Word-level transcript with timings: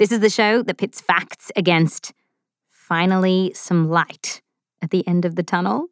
This 0.00 0.12
is 0.12 0.20
the 0.20 0.30
show 0.30 0.62
that 0.62 0.78
pits 0.78 0.98
facts 0.98 1.52
against 1.56 2.14
finally 2.70 3.52
some 3.54 3.90
light 3.90 4.40
at 4.80 4.88
the 4.88 5.06
end 5.06 5.26
of 5.26 5.36
the 5.36 5.42
tunnel. 5.42 5.88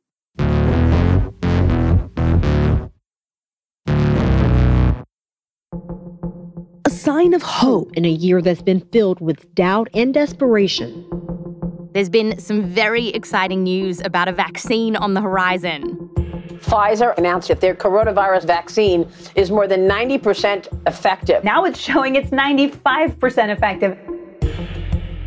A 6.86 6.90
sign 6.90 7.34
of 7.34 7.42
hope 7.42 7.94
in 7.98 8.06
a 8.06 8.08
year 8.08 8.40
that's 8.40 8.62
been 8.62 8.80
filled 8.80 9.20
with 9.20 9.54
doubt 9.54 9.90
and 9.92 10.14
desperation. 10.14 11.06
There's 11.92 12.08
been 12.08 12.38
some 12.38 12.62
very 12.62 13.08
exciting 13.08 13.62
news 13.62 14.00
about 14.00 14.26
a 14.26 14.32
vaccine 14.32 14.96
on 14.96 15.12
the 15.12 15.20
horizon. 15.20 15.97
Pfizer 16.60 17.16
announced 17.16 17.48
that 17.48 17.60
their 17.60 17.74
coronavirus 17.74 18.46
vaccine 18.46 19.08
is 19.34 19.50
more 19.50 19.66
than 19.66 19.88
90% 19.88 20.68
effective. 20.86 21.44
Now 21.44 21.64
it's 21.64 21.78
showing 21.78 22.16
it's 22.16 22.30
95% 22.30 23.48
effective. 23.48 23.98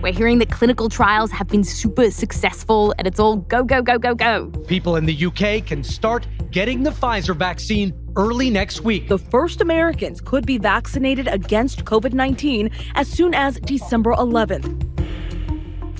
We're 0.01 0.13
hearing 0.13 0.39
that 0.39 0.49
clinical 0.49 0.89
trials 0.89 1.29
have 1.31 1.47
been 1.47 1.63
super 1.63 2.09
successful 2.09 2.93
and 2.97 3.07
it's 3.07 3.19
all 3.19 3.37
go, 3.37 3.63
go, 3.63 3.83
go, 3.83 3.99
go, 3.99 4.15
go. 4.15 4.47
People 4.67 4.95
in 4.95 5.05
the 5.05 5.25
UK 5.25 5.65
can 5.65 5.83
start 5.83 6.27
getting 6.49 6.81
the 6.81 6.89
Pfizer 6.89 7.35
vaccine 7.35 7.93
early 8.15 8.49
next 8.49 8.81
week. 8.81 9.07
The 9.07 9.19
first 9.19 9.61
Americans 9.61 10.19
could 10.19 10.45
be 10.45 10.57
vaccinated 10.57 11.27
against 11.27 11.85
COVID 11.85 12.13
19 12.13 12.71
as 12.95 13.07
soon 13.07 13.35
as 13.35 13.59
December 13.59 14.13
11th. 14.13 14.87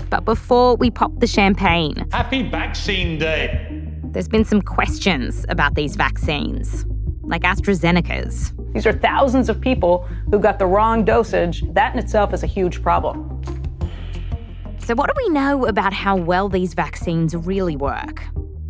But 0.10 0.26
before 0.26 0.76
we 0.76 0.90
pop 0.90 1.18
the 1.20 1.28
champagne, 1.28 2.08
Happy 2.12 2.42
Vaccine 2.42 3.20
Day. 3.20 3.71
There's 4.12 4.28
been 4.28 4.44
some 4.44 4.62
questions 4.62 5.46
about 5.48 5.76
these 5.76 5.96
vaccines, 5.96 6.86
like 7.22 7.44
AstraZeneca's. 7.44 8.54
These 8.74 8.86
are 8.86 8.92
thousands 8.94 9.48
of 9.48 9.62
people 9.62 10.06
who 10.30 10.40
got 10.40 10.60
the 10.60 10.66
wrong 10.66 11.06
dosage. 11.06 11.64
That 11.74 11.94
in 11.94 12.00
itself 12.00 12.34
is 12.34 12.44
a 12.44 12.48
huge 12.48 12.82
problem. 12.82 13.42
So, 14.80 14.96
what 14.96 15.08
do 15.08 15.14
we 15.16 15.30
know 15.30 15.66
about 15.66 15.94
how 15.94 16.18
well 16.18 16.50
these 16.50 16.74
vaccines 16.74 17.36
really 17.36 17.78
work? 17.78 18.24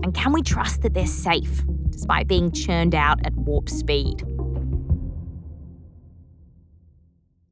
And 0.03 0.13
can 0.13 0.31
we 0.31 0.43
trust 0.43 0.83
that 0.83 0.93
they're 0.93 1.07
safe 1.07 1.63
despite 1.89 2.27
being 2.27 2.51
churned 2.51 2.93
out 2.93 3.25
at 3.25 3.33
warp 3.35 3.69
speed? 3.69 4.23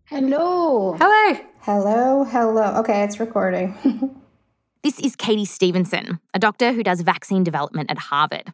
Hello. 0.05 0.93
Hello. 0.93 1.39
Hello, 1.61 2.23
hello. 2.23 2.79
Okay, 2.79 3.03
it's 3.03 3.19
recording. 3.19 3.75
This 4.81 4.97
is 5.02 5.17
Katy 5.17 5.44
Stephenson, 5.44 6.22
a 6.33 6.39
doctor 6.39 6.72
who 6.72 6.83
does 6.83 7.02
vaccine 7.02 7.44
development 7.44 7.91
at 7.91 7.97
Harvard. 7.97 8.53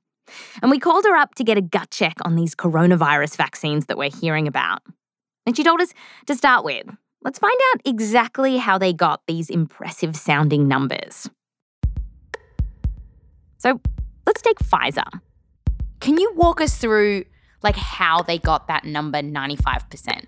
And 0.64 0.72
we 0.72 0.80
called 0.80 1.06
her 1.06 1.16
up 1.16 1.36
to 1.36 1.44
get 1.44 1.56
a 1.56 1.62
gut 1.62 1.92
check 1.92 2.16
on 2.24 2.36
these 2.36 2.56
coronavirus 2.56 3.38
vaccines 3.38 3.86
that 3.86 3.98
we're 3.98 4.10
hearing 4.10 4.48
about. 4.48 4.82
And 5.46 5.56
she 5.56 5.64
told 5.64 5.82
us 5.82 5.94
to 6.26 6.34
start 6.34 6.66
with, 6.66 6.88
let's 7.24 7.38
find 7.38 7.54
out 7.72 7.82
exactly 7.86 8.58
how 8.58 8.80
they 8.80 8.92
got 8.92 9.22
these 9.28 9.52
impressive 9.52 10.16
sounding 10.16 10.68
numbers. 10.68 11.30
So 13.60 13.80
let's 14.26 14.42
take 14.42 14.58
Pfizer. 14.58 15.08
Can 16.00 16.18
you 16.18 16.34
walk 16.36 16.60
us 16.60 16.76
through 16.76 17.26
like 17.62 17.76
how 17.76 18.24
they 18.24 18.40
got 18.40 18.68
that 18.68 18.84
number 18.84 19.22
95%? 19.22 20.26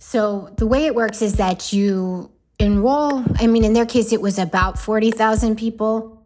so, 0.00 0.52
the 0.56 0.66
way 0.66 0.86
it 0.86 0.96
works 0.96 1.22
is 1.22 1.34
that 1.34 1.72
you 1.72 2.31
enroll, 2.62 3.24
I 3.40 3.46
mean, 3.46 3.64
in 3.64 3.72
their 3.72 3.86
case, 3.86 4.12
it 4.12 4.20
was 4.20 4.38
about 4.38 4.78
40,000 4.78 5.56
people. 5.56 6.22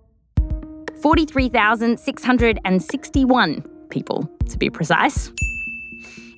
43,661 1.00 3.64
people, 3.90 4.28
to 4.48 4.58
be 4.58 4.70
precise. 4.70 5.30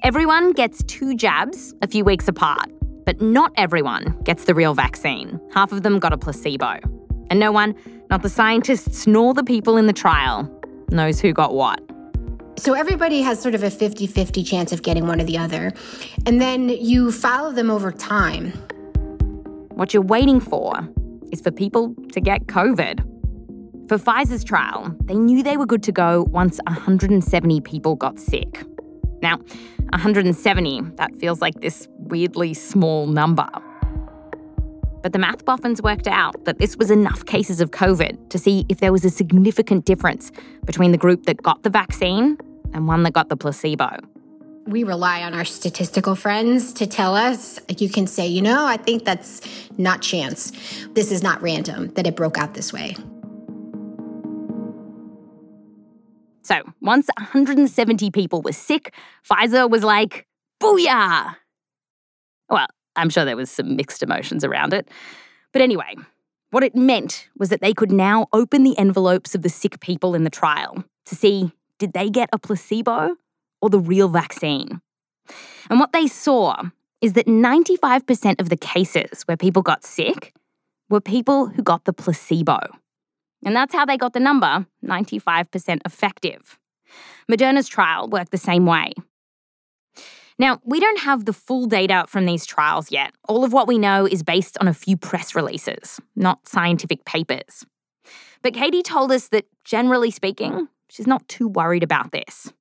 Everyone 0.02 0.52
gets 0.52 0.82
two 0.84 1.16
jabs 1.16 1.74
a 1.82 1.88
few 1.88 2.04
weeks 2.04 2.28
apart, 2.28 2.70
but 3.04 3.20
not 3.20 3.52
everyone 3.56 4.16
gets 4.22 4.44
the 4.44 4.54
real 4.54 4.74
vaccine. 4.74 5.40
Half 5.52 5.72
of 5.72 5.82
them 5.82 5.98
got 5.98 6.12
a 6.12 6.18
placebo. 6.18 6.78
And 7.30 7.40
no 7.40 7.50
one, 7.50 7.74
not 8.10 8.22
the 8.22 8.28
scientists 8.28 9.06
nor 9.06 9.32
the 9.34 9.44
people 9.44 9.76
in 9.76 9.86
the 9.86 9.92
trial, 9.92 10.48
knows 10.90 11.20
who 11.20 11.32
got 11.32 11.54
what. 11.54 11.80
So, 12.56 12.74
everybody 12.74 13.22
has 13.22 13.40
sort 13.40 13.54
of 13.54 13.62
a 13.62 13.70
50 13.70 14.08
50 14.08 14.42
chance 14.42 14.72
of 14.72 14.82
getting 14.82 15.06
one 15.06 15.20
or 15.20 15.24
the 15.24 15.38
other. 15.38 15.72
And 16.26 16.40
then 16.40 16.68
you 16.68 17.12
follow 17.12 17.52
them 17.52 17.70
over 17.70 17.92
time. 17.92 18.52
What 19.78 19.94
you're 19.94 20.02
waiting 20.02 20.40
for 20.40 20.72
is 21.30 21.40
for 21.40 21.52
people 21.52 21.94
to 22.12 22.20
get 22.20 22.48
COVID. 22.48 22.98
For 23.88 23.96
Pfizer's 23.96 24.42
trial, 24.42 24.92
they 25.04 25.14
knew 25.14 25.40
they 25.40 25.56
were 25.56 25.66
good 25.66 25.84
to 25.84 25.92
go 25.92 26.26
once 26.30 26.58
170 26.66 27.60
people 27.60 27.94
got 27.94 28.18
sick. 28.18 28.64
Now, 29.22 29.36
170, 29.90 30.80
that 30.96 31.14
feels 31.14 31.40
like 31.40 31.60
this 31.60 31.86
weirdly 31.96 32.54
small 32.54 33.06
number. 33.06 33.48
But 35.00 35.12
the 35.12 35.20
math 35.20 35.44
boffins 35.44 35.80
worked 35.80 36.08
out 36.08 36.44
that 36.44 36.58
this 36.58 36.76
was 36.76 36.90
enough 36.90 37.24
cases 37.26 37.60
of 37.60 37.70
COVID 37.70 38.30
to 38.30 38.36
see 38.36 38.66
if 38.68 38.80
there 38.80 38.90
was 38.90 39.04
a 39.04 39.10
significant 39.10 39.84
difference 39.84 40.32
between 40.64 40.90
the 40.90 40.98
group 40.98 41.26
that 41.26 41.40
got 41.40 41.62
the 41.62 41.70
vaccine 41.70 42.36
and 42.74 42.88
one 42.88 43.04
that 43.04 43.12
got 43.12 43.28
the 43.28 43.36
placebo. 43.36 43.90
We 44.68 44.84
rely 44.84 45.22
on 45.22 45.32
our 45.32 45.46
statistical 45.46 46.14
friends 46.14 46.74
to 46.74 46.86
tell 46.86 47.16
us. 47.16 47.58
You 47.78 47.88
can 47.88 48.06
say, 48.06 48.26
you 48.26 48.42
know, 48.42 48.66
I 48.66 48.76
think 48.76 49.06
that's 49.06 49.40
not 49.78 50.02
chance. 50.02 50.52
This 50.92 51.10
is 51.10 51.22
not 51.22 51.40
random 51.40 51.88
that 51.94 52.06
it 52.06 52.14
broke 52.14 52.36
out 52.36 52.52
this 52.52 52.70
way. 52.70 52.94
So 56.42 56.60
once 56.82 57.08
170 57.16 58.10
people 58.10 58.42
were 58.42 58.52
sick, 58.52 58.92
Pfizer 59.26 59.70
was 59.70 59.82
like, 59.82 60.26
booyah! 60.62 61.36
Well, 62.50 62.66
I'm 62.94 63.08
sure 63.08 63.24
there 63.24 63.36
was 63.38 63.50
some 63.50 63.74
mixed 63.74 64.02
emotions 64.02 64.44
around 64.44 64.74
it. 64.74 64.90
But 65.54 65.62
anyway, 65.62 65.94
what 66.50 66.62
it 66.62 66.76
meant 66.76 67.26
was 67.38 67.48
that 67.48 67.62
they 67.62 67.72
could 67.72 67.90
now 67.90 68.26
open 68.34 68.64
the 68.64 68.76
envelopes 68.76 69.34
of 69.34 69.40
the 69.40 69.48
sick 69.48 69.80
people 69.80 70.14
in 70.14 70.24
the 70.24 70.30
trial 70.30 70.84
to 71.06 71.14
see 71.14 71.52
did 71.78 71.94
they 71.94 72.10
get 72.10 72.28
a 72.34 72.38
placebo 72.38 73.16
or 73.60 73.70
the 73.70 73.78
real 73.78 74.08
vaccine? 74.08 74.80
And 75.70 75.78
what 75.78 75.92
they 75.92 76.06
saw 76.06 76.62
is 77.00 77.12
that 77.12 77.26
95% 77.26 78.40
of 78.40 78.48
the 78.48 78.56
cases 78.56 79.22
where 79.24 79.36
people 79.36 79.62
got 79.62 79.84
sick 79.84 80.34
were 80.88 81.00
people 81.00 81.46
who 81.46 81.62
got 81.62 81.84
the 81.84 81.92
placebo. 81.92 82.58
And 83.44 83.54
that's 83.54 83.74
how 83.74 83.84
they 83.84 83.96
got 83.96 84.14
the 84.14 84.20
number 84.20 84.66
95% 84.84 85.80
effective. 85.84 86.58
Moderna's 87.30 87.68
trial 87.68 88.08
worked 88.08 88.32
the 88.32 88.38
same 88.38 88.66
way. 88.66 88.94
Now, 90.40 90.60
we 90.64 90.78
don't 90.78 91.00
have 91.00 91.24
the 91.24 91.32
full 91.32 91.66
data 91.66 92.04
from 92.08 92.24
these 92.24 92.46
trials 92.46 92.92
yet. 92.92 93.12
All 93.28 93.44
of 93.44 93.52
what 93.52 93.66
we 93.66 93.76
know 93.76 94.06
is 94.06 94.22
based 94.22 94.56
on 94.60 94.68
a 94.68 94.74
few 94.74 94.96
press 94.96 95.34
releases, 95.34 96.00
not 96.14 96.46
scientific 96.46 97.04
papers. 97.04 97.66
But 98.42 98.54
Katy 98.54 98.82
told 98.82 99.10
us 99.10 99.28
that, 99.28 99.46
generally 99.64 100.12
speaking, 100.12 100.68
she's 100.88 101.08
not 101.08 101.26
too 101.28 101.48
worried 101.48 101.82
about 101.82 102.12
this. 102.12 102.52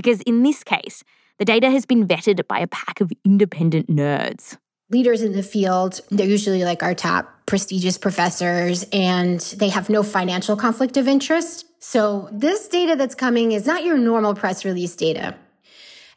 Because 0.00 0.22
in 0.22 0.44
this 0.44 0.64
case, 0.64 1.04
the 1.38 1.44
data 1.44 1.70
has 1.70 1.84
been 1.84 2.08
vetted 2.08 2.48
by 2.48 2.58
a 2.58 2.66
pack 2.66 3.02
of 3.02 3.12
independent 3.22 3.90
nerds. 3.90 4.56
Leaders 4.88 5.20
in 5.20 5.32
the 5.32 5.42
field, 5.42 6.00
they're 6.10 6.26
usually 6.26 6.64
like 6.64 6.82
our 6.82 6.94
top 6.94 7.28
prestigious 7.44 7.98
professors, 7.98 8.86
and 8.94 9.40
they 9.58 9.68
have 9.68 9.90
no 9.90 10.02
financial 10.02 10.56
conflict 10.56 10.96
of 10.96 11.06
interest. 11.06 11.66
So, 11.80 12.30
this 12.32 12.66
data 12.66 12.96
that's 12.96 13.14
coming 13.14 13.52
is 13.52 13.66
not 13.66 13.84
your 13.84 13.98
normal 13.98 14.34
press 14.34 14.64
release 14.64 14.96
data. 14.96 15.34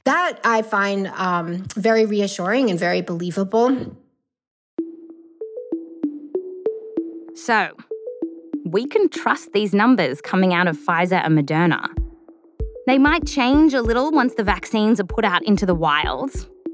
That 0.06 0.40
I 0.46 0.62
find 0.62 1.08
um, 1.08 1.66
very 1.76 2.06
reassuring 2.06 2.70
and 2.70 2.80
very 2.80 3.02
believable. 3.02 3.98
So, 7.36 7.72
we 8.66 8.86
can 8.86 9.10
trust 9.10 9.52
these 9.52 9.74
numbers 9.74 10.22
coming 10.22 10.54
out 10.54 10.70
of 10.70 10.78
Pfizer 10.78 11.22
and 11.22 11.38
Moderna. 11.38 12.03
They 12.86 12.98
might 12.98 13.26
change 13.26 13.74
a 13.74 13.82
little 13.82 14.12
once 14.12 14.34
the 14.36 14.44
vaccines 14.44 15.00
are 15.00 15.06
put 15.06 15.24
out 15.24 15.44
into 15.46 15.66
the 15.66 15.76
wild, 15.76 16.32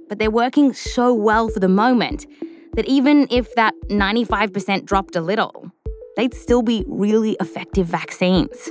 but 0.07 0.17
they're 0.17 0.31
working 0.31 0.73
so 0.73 1.13
well 1.13 1.49
for 1.49 1.59
the 1.59 1.69
moment 1.69 2.25
that 2.73 2.85
even 2.85 3.27
if 3.29 3.53
that 3.55 3.75
95% 3.89 4.85
dropped 4.85 5.15
a 5.15 5.21
little, 5.21 5.71
they'd 6.17 6.33
still 6.33 6.63
be 6.63 6.83
really 6.87 7.37
effective 7.39 7.85
vaccines. 7.85 8.69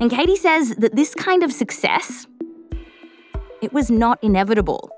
And 0.00 0.10
Katy 0.10 0.34
says 0.34 0.74
that 0.76 0.96
this 0.96 1.14
kind 1.14 1.44
of 1.44 1.52
success, 1.52 2.26
it 3.60 3.72
was 3.72 3.88
not 3.88 4.18
inevitable. 4.22 4.90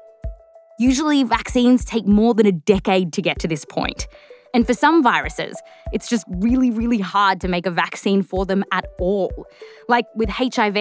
Usually, 0.78 1.24
vaccines 1.24 1.84
take 1.84 2.06
more 2.06 2.32
than 2.32 2.46
a 2.46 2.52
decade 2.52 3.12
to 3.12 3.22
get 3.22 3.38
to 3.40 3.48
this 3.48 3.66
point. 3.66 4.08
And 4.54 4.66
for 4.66 4.72
some 4.72 5.02
viruses, 5.02 5.60
it's 5.92 6.08
just 6.08 6.24
really, 6.28 6.70
really 6.70 7.00
hard 7.00 7.40
to 7.42 7.48
make 7.48 7.66
a 7.66 7.70
vaccine 7.70 8.22
for 8.22 8.46
them 8.46 8.64
at 8.72 8.86
all. 8.98 9.46
Like 9.88 10.06
with 10.14 10.28
HIV, 10.28 10.76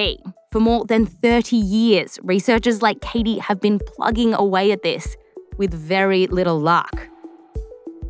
for 0.54 0.60
more 0.60 0.86
than 0.86 1.08
30 1.08 1.56
years, 1.56 2.20
researchers 2.22 2.84
like 2.84 3.02
Katy 3.02 3.40
have 3.40 3.60
been 3.60 3.80
plugging 3.80 4.36
away 4.36 4.72
at 4.72 4.84
this 4.84 5.18
with 5.58 5.74
very 5.74 6.28
little 6.28 6.60
luck. 6.60 7.10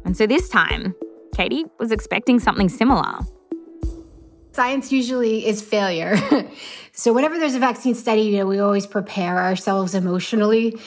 And 0.03 0.17
so 0.17 0.27
this 0.27 0.49
time, 0.49 0.93
Katy 1.33 1.63
was 1.79 1.93
expecting 1.93 2.41
something 2.41 2.67
similar. 2.67 3.19
Science 4.51 4.91
usually 4.91 5.45
is 5.47 5.61
failure. 5.61 6.17
so 6.91 7.13
whenever 7.13 7.39
there's 7.39 7.55
a 7.55 7.59
vaccine 7.59 7.95
study, 7.95 8.23
you 8.23 8.39
know, 8.39 8.45
we 8.45 8.59
always 8.59 8.87
prepare 8.87 9.39
ourselves 9.39 9.95
emotionally. 9.95 10.77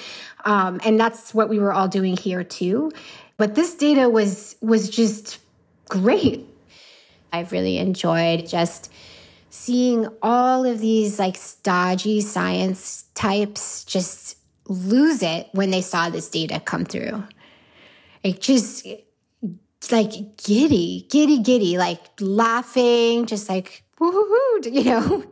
Um, 0.44 0.78
and 0.84 1.00
that's 1.00 1.32
what 1.32 1.48
we 1.48 1.58
were 1.58 1.72
all 1.72 1.88
doing 1.88 2.18
here 2.18 2.44
too. 2.44 2.92
But 3.38 3.54
this 3.54 3.74
data 3.74 4.10
was 4.10 4.56
was 4.60 4.90
just 4.90 5.38
great. 5.88 6.46
I've 7.32 7.50
really 7.50 7.78
enjoyed 7.78 8.46
just 8.46 8.92
seeing 9.50 10.06
all 10.22 10.64
of 10.64 10.80
these 10.80 11.18
like 11.18 11.36
stodgy 11.36 12.20
science 12.20 13.04
types 13.14 13.84
just 13.84 14.36
lose 14.68 15.22
it 15.22 15.48
when 15.52 15.70
they 15.70 15.82
saw 15.82 16.10
this 16.10 16.28
data 16.28 16.60
come 16.60 16.84
through. 16.84 17.22
Like 18.24 18.40
just 18.40 18.86
like 19.90 20.36
giddy, 20.36 21.06
giddy, 21.10 21.38
giddy, 21.38 21.78
like 21.78 22.00
laughing, 22.20 23.26
just 23.26 23.48
like 23.48 23.84
woohoo, 24.00 24.12
hoo, 24.12 24.70
you 24.70 24.84
know. 24.84 25.24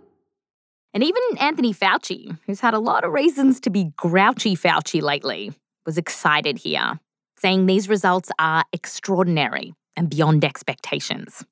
And 0.92 1.02
even 1.02 1.22
Anthony 1.40 1.74
Fauci, 1.74 2.38
who's 2.46 2.60
had 2.60 2.72
a 2.72 2.78
lot 2.78 3.02
of 3.02 3.12
reasons 3.12 3.58
to 3.60 3.70
be 3.70 3.92
grouchy 3.96 4.54
Fauci 4.54 5.02
lately, 5.02 5.52
was 5.84 5.98
excited 5.98 6.56
here, 6.56 7.00
saying 7.36 7.66
these 7.66 7.88
results 7.88 8.30
are 8.38 8.64
extraordinary 8.72 9.74
and 9.96 10.08
beyond 10.08 10.44
expectations. 10.44 11.44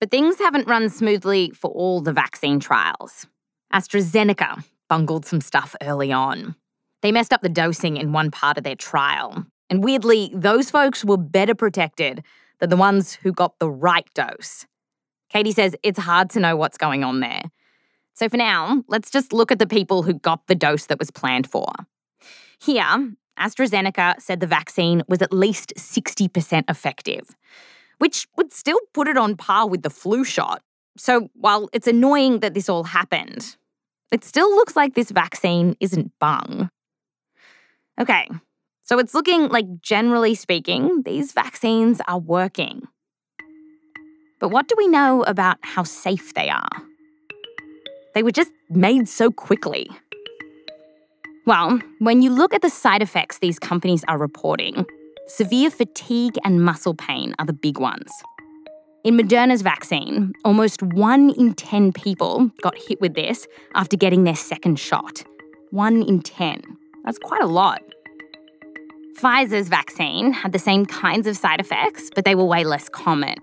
But 0.00 0.10
things 0.10 0.38
haven't 0.38 0.68
run 0.68 0.88
smoothly 0.88 1.50
for 1.50 1.70
all 1.70 2.00
the 2.00 2.12
vaccine 2.12 2.60
trials. 2.60 3.26
AstraZeneca 3.72 4.64
bungled 4.88 5.26
some 5.26 5.40
stuff 5.40 5.74
early 5.82 6.12
on. 6.12 6.54
They 7.02 7.12
messed 7.12 7.32
up 7.32 7.42
the 7.42 7.48
dosing 7.48 7.96
in 7.96 8.12
one 8.12 8.30
part 8.30 8.58
of 8.58 8.64
their 8.64 8.76
trial, 8.76 9.46
and 9.70 9.84
weirdly, 9.84 10.30
those 10.34 10.70
folks 10.70 11.04
were 11.04 11.16
better 11.16 11.54
protected 11.54 12.24
than 12.58 12.70
the 12.70 12.76
ones 12.76 13.14
who 13.14 13.32
got 13.32 13.58
the 13.58 13.70
right 13.70 14.06
dose. 14.14 14.66
Katy 15.30 15.52
says 15.52 15.76
it's 15.82 15.98
hard 15.98 16.30
to 16.30 16.40
know 16.40 16.56
what's 16.56 16.78
going 16.78 17.04
on 17.04 17.20
there. 17.20 17.42
So 18.14 18.28
for 18.28 18.36
now, 18.36 18.82
let's 18.88 19.10
just 19.10 19.32
look 19.32 19.52
at 19.52 19.58
the 19.58 19.66
people 19.66 20.02
who 20.02 20.14
got 20.14 20.46
the 20.46 20.54
dose 20.54 20.86
that 20.86 20.98
was 20.98 21.10
planned 21.10 21.48
for. 21.48 21.66
Here, 22.60 23.12
AstraZeneca 23.38 24.20
said 24.20 24.40
the 24.40 24.46
vaccine 24.46 25.02
was 25.06 25.22
at 25.22 25.32
least 25.32 25.72
60% 25.76 26.64
effective, 26.68 27.36
which 27.98 28.26
would 28.36 28.52
still 28.52 28.80
put 28.94 29.08
it 29.08 29.16
on 29.16 29.36
par 29.36 29.68
with 29.68 29.82
the 29.82 29.90
flu 29.90 30.24
shot. 30.24 30.62
So 30.96 31.28
while 31.34 31.68
it's 31.72 31.86
annoying 31.86 32.40
that 32.40 32.54
this 32.54 32.68
all 32.68 32.84
happened, 32.84 33.56
it 34.10 34.24
still 34.24 34.50
looks 34.50 34.74
like 34.74 34.94
this 34.94 35.10
vaccine 35.10 35.76
isn't 35.80 36.12
bung. 36.18 36.70
Okay, 38.00 38.28
so 38.84 38.98
it's 38.98 39.14
looking 39.14 39.48
like, 39.48 39.66
generally 39.80 40.34
speaking, 40.34 41.02
these 41.04 41.32
vaccines 41.32 42.00
are 42.08 42.18
working. 42.18 42.88
But 44.40 44.48
what 44.48 44.68
do 44.68 44.74
we 44.78 44.88
know 44.88 45.24
about 45.24 45.58
how 45.62 45.82
safe 45.82 46.34
they 46.34 46.48
are? 46.48 46.68
They 48.14 48.22
were 48.22 48.32
just 48.32 48.50
made 48.70 49.08
so 49.08 49.30
quickly. 49.30 49.90
Well, 51.46 51.80
when 51.98 52.22
you 52.22 52.30
look 52.30 52.54
at 52.54 52.62
the 52.62 52.70
side 52.70 53.02
effects 53.02 53.38
these 53.38 53.58
companies 53.58 54.04
are 54.06 54.18
reporting, 54.18 54.86
severe 55.28 55.70
fatigue 55.70 56.38
and 56.44 56.64
muscle 56.64 56.94
pain 56.94 57.34
are 57.38 57.46
the 57.46 57.52
big 57.52 57.78
ones. 57.78 58.10
In 59.04 59.16
Moderna's 59.16 59.62
vaccine, 59.62 60.32
almost 60.44 60.82
one 60.82 61.30
in 61.30 61.54
10 61.54 61.92
people 61.92 62.50
got 62.62 62.76
hit 62.76 63.00
with 63.00 63.14
this 63.14 63.46
after 63.74 63.96
getting 63.96 64.24
their 64.24 64.34
second 64.34 64.78
shot. 64.78 65.22
One 65.70 66.02
in 66.02 66.20
10. 66.20 66.60
That's 67.04 67.18
quite 67.18 67.42
a 67.42 67.46
lot. 67.46 67.80
Pfizer's 69.16 69.68
vaccine 69.68 70.32
had 70.32 70.52
the 70.52 70.58
same 70.58 70.86
kinds 70.86 71.26
of 71.26 71.36
side 71.36 71.60
effects, 71.60 72.10
but 72.14 72.24
they 72.24 72.34
were 72.34 72.44
way 72.44 72.64
less 72.64 72.88
common. 72.88 73.36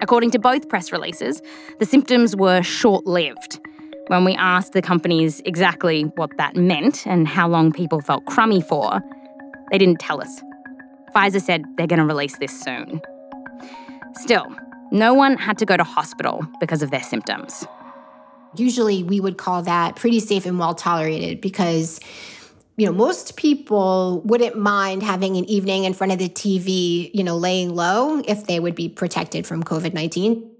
According 0.00 0.30
to 0.32 0.38
both 0.38 0.68
press 0.68 0.92
releases, 0.92 1.40
the 1.78 1.86
symptoms 1.86 2.36
were 2.36 2.62
short 2.62 3.06
lived. 3.06 3.60
When 4.08 4.24
we 4.24 4.34
asked 4.34 4.72
the 4.72 4.82
companies 4.82 5.40
exactly 5.44 6.02
what 6.16 6.36
that 6.36 6.56
meant 6.56 7.06
and 7.06 7.26
how 7.26 7.48
long 7.48 7.72
people 7.72 8.00
felt 8.00 8.26
crummy 8.26 8.60
for, 8.60 9.00
they 9.70 9.78
didn't 9.78 10.00
tell 10.00 10.20
us. 10.20 10.42
Pfizer 11.14 11.40
said 11.40 11.64
they're 11.76 11.86
going 11.86 12.00
to 12.00 12.04
release 12.04 12.36
this 12.38 12.58
soon. 12.60 13.00
Still, 14.14 14.46
no 14.90 15.14
one 15.14 15.36
had 15.36 15.58
to 15.58 15.66
go 15.66 15.76
to 15.76 15.84
hospital 15.84 16.46
because 16.60 16.82
of 16.82 16.90
their 16.90 17.02
symptoms. 17.02 17.66
Usually, 18.56 19.02
we 19.02 19.20
would 19.20 19.38
call 19.38 19.62
that 19.62 19.96
pretty 19.96 20.20
safe 20.20 20.46
and 20.46 20.58
well 20.58 20.74
tolerated 20.74 21.40
because 21.40 22.00
you 22.76 22.86
know, 22.86 22.92
most 22.92 23.36
people 23.36 24.20
wouldn't 24.24 24.56
mind 24.56 25.02
having 25.02 25.36
an 25.36 25.44
evening 25.44 25.84
in 25.84 25.94
front 25.94 26.12
of 26.12 26.18
the 26.18 26.28
TV, 26.28 27.10
you 27.14 27.22
know, 27.22 27.36
laying 27.36 27.74
low 27.74 28.18
if 28.26 28.46
they 28.46 28.58
would 28.58 28.74
be 28.74 28.88
protected 28.88 29.46
from 29.46 29.62
COVID 29.62 29.94
19. 29.94 30.50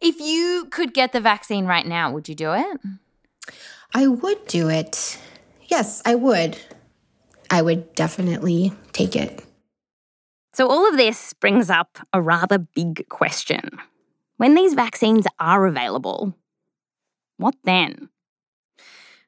If 0.00 0.20
you 0.20 0.68
could 0.70 0.94
get 0.94 1.12
the 1.12 1.20
vaccine 1.20 1.66
right 1.66 1.86
now, 1.86 2.12
would 2.12 2.28
you 2.28 2.34
do 2.34 2.52
it? 2.52 2.80
I 3.94 4.06
would 4.06 4.46
do 4.46 4.68
it. 4.68 5.18
Yes, 5.62 6.02
I 6.04 6.14
would. 6.14 6.56
I 7.50 7.62
would 7.62 7.94
definitely 7.94 8.72
take 8.92 9.16
it. 9.16 9.45
So, 10.56 10.68
all 10.68 10.88
of 10.88 10.96
this 10.96 11.34
brings 11.34 11.68
up 11.68 11.98
a 12.14 12.22
rather 12.22 12.56
big 12.56 13.06
question. 13.10 13.78
When 14.38 14.54
these 14.54 14.72
vaccines 14.72 15.26
are 15.38 15.66
available, 15.66 16.34
what 17.36 17.54
then? 17.64 18.08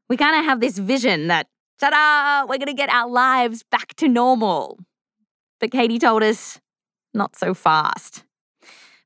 We 0.09 0.17
kind 0.17 0.39
of 0.39 0.47
have 0.47 0.61
this 0.61 0.79
vision 0.79 1.27
that 1.27 1.47
ta 1.79 1.91
da, 1.91 2.47
we're 2.49 2.57
going 2.57 2.69
to 2.69 2.73
get 2.73 2.89
our 2.89 3.11
lives 3.11 3.63
back 3.63 3.95
to 3.97 4.09
normal. 4.09 4.79
But 5.61 5.71
Katy 5.71 5.99
told 5.99 6.23
us, 6.23 6.61
not 7.13 7.37
so 7.37 7.53
fast. 7.53 8.25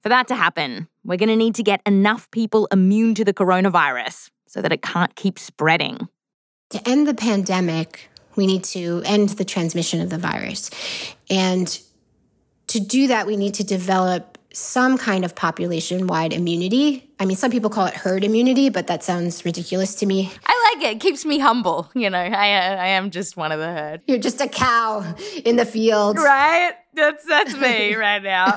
For 0.00 0.08
that 0.08 0.28
to 0.28 0.36
happen, 0.36 0.86
we're 1.02 1.16
going 1.16 1.28
to 1.28 1.34
need 1.34 1.56
to 1.56 1.64
get 1.64 1.80
enough 1.86 2.30
people 2.30 2.68
immune 2.70 3.16
to 3.16 3.24
the 3.24 3.34
coronavirus 3.34 4.30
so 4.46 4.62
that 4.62 4.72
it 4.72 4.80
can't 4.80 5.16
keep 5.16 5.40
spreading. 5.40 6.06
To 6.70 6.88
end 6.88 7.08
the 7.08 7.14
pandemic, 7.14 8.10
we 8.36 8.46
need 8.46 8.62
to 8.62 9.02
end 9.04 9.30
the 9.30 9.44
transmission 9.44 10.00
of 10.00 10.10
the 10.10 10.18
virus. 10.18 10.70
And 11.28 11.82
to 12.72 12.80
do 12.80 13.08
that, 13.08 13.26
we 13.26 13.36
need 13.36 13.52
to 13.54 13.64
develop 13.64 14.38
some 14.54 14.96
kind 14.96 15.26
of 15.26 15.34
population 15.34 16.06
wide 16.06 16.32
immunity. 16.32 17.10
I 17.20 17.26
mean, 17.26 17.36
some 17.36 17.50
people 17.50 17.68
call 17.68 17.86
it 17.86 17.94
herd 17.94 18.24
immunity, 18.24 18.70
but 18.70 18.86
that 18.86 19.02
sounds 19.02 19.44
ridiculous 19.44 19.94
to 19.96 20.06
me. 20.06 20.30
I 20.46 20.74
like 20.74 20.84
it. 20.90 20.96
It 20.96 21.00
keeps 21.00 21.26
me 21.26 21.38
humble. 21.38 21.90
You 21.94 22.08
know, 22.08 22.18
I, 22.18 22.28
uh, 22.28 22.76
I 22.76 22.86
am 22.88 23.10
just 23.10 23.36
one 23.36 23.52
of 23.52 23.58
the 23.58 23.66
herd. 23.66 24.00
You're 24.06 24.18
just 24.18 24.40
a 24.40 24.48
cow 24.48 25.14
in 25.44 25.56
the 25.56 25.66
field. 25.66 26.16
Right? 26.18 26.72
That's, 26.94 27.24
that's 27.26 27.54
me 27.56 27.94
right 27.94 28.22
now. 28.22 28.56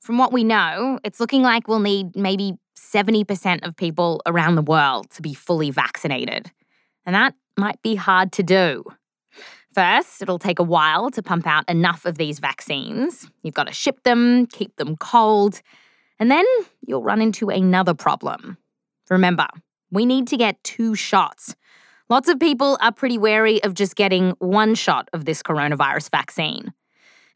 From 0.00 0.18
what 0.18 0.32
we 0.32 0.44
know, 0.44 0.98
it's 1.02 1.18
looking 1.18 1.42
like 1.42 1.66
we'll 1.66 1.80
need 1.80 2.14
maybe 2.14 2.54
70% 2.78 3.66
of 3.66 3.74
people 3.74 4.20
around 4.26 4.56
the 4.56 4.62
world 4.62 5.10
to 5.12 5.22
be 5.22 5.32
fully 5.32 5.70
vaccinated. 5.70 6.50
And 7.06 7.14
that 7.14 7.34
might 7.56 7.80
be 7.82 7.94
hard 7.94 8.32
to 8.32 8.42
do. 8.42 8.84
First, 9.74 10.20
it'll 10.20 10.38
take 10.38 10.58
a 10.58 10.64
while 10.64 11.10
to 11.10 11.22
pump 11.22 11.46
out 11.46 11.68
enough 11.68 12.04
of 12.04 12.18
these 12.18 12.40
vaccines. 12.40 13.30
You've 13.42 13.54
got 13.54 13.68
to 13.68 13.72
ship 13.72 14.02
them, 14.02 14.46
keep 14.46 14.76
them 14.76 14.96
cold, 14.96 15.62
and 16.18 16.30
then 16.30 16.44
you'll 16.86 17.02
run 17.02 17.22
into 17.22 17.48
another 17.48 17.94
problem. 17.94 18.58
Remember, 19.08 19.46
we 19.90 20.06
need 20.06 20.26
to 20.28 20.36
get 20.36 20.62
two 20.64 20.94
shots. 20.94 21.54
Lots 22.08 22.28
of 22.28 22.40
people 22.40 22.78
are 22.80 22.92
pretty 22.92 23.18
wary 23.18 23.62
of 23.62 23.74
just 23.74 23.94
getting 23.94 24.30
one 24.38 24.74
shot 24.74 25.08
of 25.12 25.24
this 25.24 25.42
coronavirus 25.42 26.10
vaccine. 26.10 26.72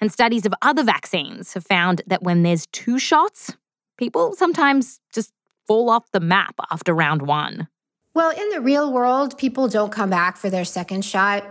And 0.01 0.13
studies 0.13 0.45
of 0.45 0.55
other 0.63 0.83
vaccines 0.83 1.55
have 1.55 1.65
found 1.65 2.03
that 2.09 2.23
when 2.23 2.43
there's 2.43 2.67
two 2.67 2.99
shots, 2.99 3.57
people 3.97 4.35
sometimes 4.35 5.01
just 5.13 5.33
fall 5.67 5.89
off 5.89 6.11
the 6.11 6.21
map 6.21 6.57
after 6.71 6.93
round 6.93 7.23
one. 7.23 7.69
Well, 8.15 8.31
in 8.31 8.49
the 8.51 8.61
real 8.61 8.93
world, 8.93 9.39
people 9.39 9.69
don't 9.69 9.93
come 9.93 10.11
back 10.11 10.37
for 10.37 10.51
their 10.51 10.65
second 10.65 11.05
shot. 11.05 11.45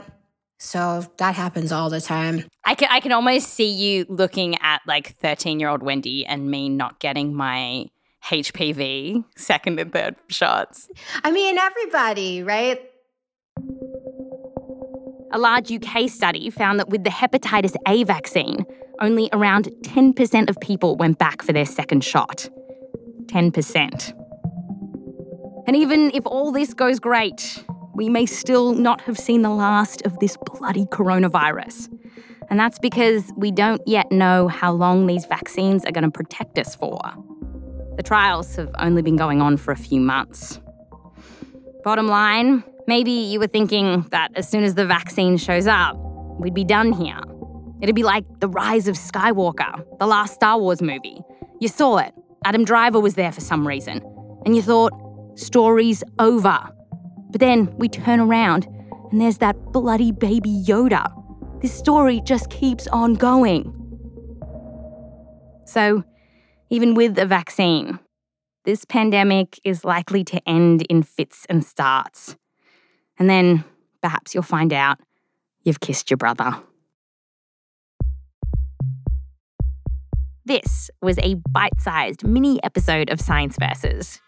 So 0.64 1.06
that 1.18 1.36
happens 1.36 1.74
all 1.74 1.90
the 1.90 2.00
time. 2.00 2.46
I 2.64 2.74
can 2.74 2.88
I 2.90 3.02
can 3.02 3.12
almost 3.12 3.50
see 3.50 3.70
you 3.70 4.06
looking 4.08 4.56
at 4.62 4.82
like 4.88 5.20
13-year-old 5.20 5.84
Wendy 5.84 6.26
and 6.26 6.50
me 6.50 6.70
not 6.70 7.02
getting 7.02 7.36
my 7.36 7.88
HPV 8.24 9.26
second 9.36 9.78
and 9.80 9.92
third 9.92 10.16
shots. 10.30 10.88
I 11.22 11.32
mean, 11.32 11.58
everybody, 11.58 12.44
right? 12.44 12.80
A 15.34 15.38
large 15.38 15.70
UK 15.70 16.10
study 16.10 16.50
found 16.50 16.80
that 16.80 16.88
with 16.88 17.04
the 17.04 17.10
hepatitis 17.10 17.76
A 17.86 18.06
vaccine, 18.06 18.66
only 19.02 19.30
around 19.34 19.70
10% 19.82 20.50
of 20.50 20.58
people 20.62 20.96
went 20.96 21.20
back 21.20 21.42
for 21.42 21.52
their 21.52 21.66
second 21.66 22.06
shot. 22.06 22.50
10%. 23.26 24.14
And 25.68 25.76
even 25.76 26.12
if 26.14 26.26
all 26.26 26.54
this 26.54 26.74
goes 26.74 27.00
great, 27.00 27.66
we 27.94 28.10
may 28.10 28.26
still 28.26 28.74
not 28.74 29.02
have 29.02 29.18
seen 29.18 29.42
the 29.42 29.50
last 29.50 30.02
of 30.04 30.20
this 30.20 30.38
bloody 30.38 30.86
coronavirus. 30.86 31.90
And 32.50 32.60
that's 32.60 32.80
because 32.80 33.32
we 33.38 33.52
don't 33.52 33.82
yet 33.88 34.12
know 34.12 34.48
how 34.48 34.74
long 34.74 35.08
these 35.08 35.26
vaccines 35.26 35.86
are 35.86 35.92
going 35.92 36.04
to 36.04 36.12
protect 36.12 36.60
us 36.60 36.76
for. 36.76 37.00
The 37.96 38.04
trials 38.04 38.56
have 38.56 38.70
only 38.80 39.02
been 39.02 39.16
going 39.16 39.42
on 39.42 39.58
for 39.58 39.72
a 39.72 39.76
few 39.76 40.02
months. 40.02 40.60
Bottom 41.84 42.08
line, 42.08 42.64
maybe 42.88 43.12
you 43.12 43.40
were 43.40 43.48
thinking 43.48 44.06
that 44.12 44.30
as 44.36 44.50
soon 44.50 44.64
as 44.64 44.76
the 44.76 44.86
vaccine 44.86 45.38
shows 45.38 45.68
up, 45.68 45.96
we'd 46.40 46.54
be 46.54 46.64
done 46.64 46.92
here. 46.92 47.20
It'd 47.82 47.96
be 47.96 48.04
like 48.04 48.26
The 48.40 48.48
Rise 48.48 48.88
of 48.88 48.96
Skywalker, 48.96 49.84
the 50.00 50.08
last 50.08 50.36
Star 50.36 50.58
Wars 50.58 50.82
movie. 50.82 51.20
You 51.60 51.68
saw 51.68 51.98
it, 51.98 52.14
Adam 52.46 52.66
Driver 52.66 53.00
was 53.00 53.16
there 53.16 53.32
for 53.32 53.42
some 53.42 53.68
reason, 53.68 54.02
and 54.46 54.56
you 54.56 54.62
thought, 54.62 54.94
story's 55.36 56.04
over. 56.20 56.60
But 57.34 57.40
then 57.40 57.76
we 57.78 57.90
turn 57.90 58.20
around 58.20 58.68
and 59.12 59.20
there's 59.20 59.40
that 59.40 59.56
bloody 59.72 60.12
baby 60.12 60.52
Yoda. 60.68 61.12
This 61.64 61.74
story 61.74 62.22
just 62.22 62.52
keeps 62.52 62.86
on 62.88 63.16
going. 63.16 63.74
So, 65.66 66.04
even 66.70 66.94
with 66.94 67.18
a 67.18 67.26
vaccine, 67.26 67.98
this 68.66 68.86
pandemic 68.86 69.60
is 69.64 69.84
likely 69.84 70.24
to 70.26 70.48
end 70.48 70.84
in 70.84 71.02
fits 71.02 71.48
and 71.50 71.66
starts. 71.66 72.36
And 73.18 73.28
then 73.28 73.64
perhaps 74.04 74.36
you'll 74.36 74.44
find 74.44 74.72
out 74.72 75.00
you've 75.64 75.80
kissed 75.80 76.12
your 76.12 76.18
brother. 76.18 76.56
This 80.46 80.92
was 81.02 81.18
a 81.24 81.36
bite 81.52 81.80
sized 81.80 82.24
mini 82.24 82.64
episode 82.64 83.10
of 83.10 83.20
Science 83.20 83.58
Versus. 83.60 84.20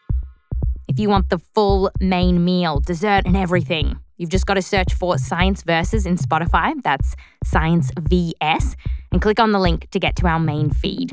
If 0.96 1.00
you 1.02 1.10
want 1.10 1.30
the 1.30 1.40
full 1.40 1.92
main 2.00 2.46
meal, 2.46 2.80
dessert, 2.80 3.24
and 3.25 3.36
everything, 3.36 4.00
you've 4.16 4.30
just 4.30 4.46
got 4.46 4.54
to 4.54 4.62
search 4.62 4.94
for 4.94 5.18
Science 5.18 5.62
Versus 5.62 6.06
in 6.06 6.16
Spotify. 6.16 6.72
That's 6.84 7.18
Science 7.44 7.92
VS, 8.00 8.78
and 9.12 9.22
click 9.22 9.38
on 9.38 9.52
the 9.52 9.60
link 9.60 9.90
to 9.92 10.00
get 10.00 10.16
to 10.16 10.28
our 10.28 10.40
main 10.40 10.70
feed. 10.70 11.12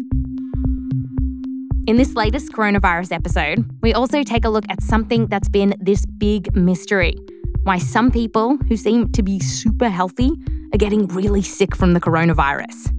In 1.89 1.97
this 1.97 2.15
latest 2.15 2.53
coronavirus 2.53 3.11
episode, 3.11 3.69
we 3.83 3.93
also 3.93 4.23
take 4.23 4.45
a 4.45 4.49
look 4.49 4.67
at 4.69 4.81
something 4.85 5.27
that's 5.27 5.49
been 5.49 5.75
this 5.81 6.07
big 6.07 6.55
mystery 6.55 7.17
why 7.65 7.79
some 7.79 8.13
people 8.13 8.59
who 8.69 8.77
seem 8.77 9.11
to 9.11 9.23
be 9.25 9.41
super 9.41 9.89
healthy 9.89 10.31
are 10.73 10.79
getting 10.79 11.09
really 11.09 11.43
sick 11.43 11.75
from 11.75 11.93
the 11.93 12.01
coronavirus. 12.01 12.97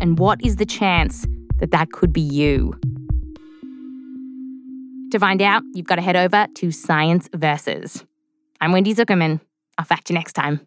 And 0.00 0.18
what 0.18 0.44
is 0.44 0.56
the 0.56 0.66
chance 0.66 1.26
that 1.60 1.70
that 1.70 1.92
could 1.92 2.12
be 2.12 2.20
you? 2.20 2.74
To 5.14 5.20
find 5.20 5.40
out, 5.40 5.62
you've 5.74 5.86
got 5.86 5.94
to 5.94 6.02
head 6.02 6.16
over 6.16 6.48
to 6.56 6.72
Science 6.72 7.28
Versus. 7.32 8.04
I'm 8.60 8.72
Wendy 8.72 8.92
Zuckerman. 8.92 9.40
I'll 9.78 9.84
fact 9.84 10.10
you 10.10 10.14
next 10.14 10.32
time. 10.32 10.66